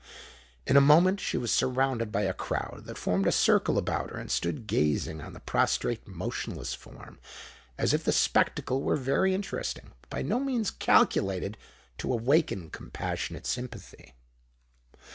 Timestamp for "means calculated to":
10.39-12.11